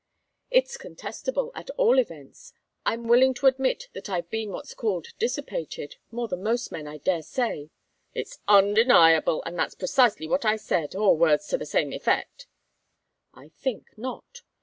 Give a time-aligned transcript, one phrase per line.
[0.49, 2.53] "It's contestable, at all events.
[2.87, 5.97] I'm willing to admit that I've been what's called dissipated.
[6.09, 7.69] More than most men, I daresay."
[8.15, 12.47] "That's undeniable, and that's precisely what I said, or words to the same effect."
[13.35, 14.41] "I think not.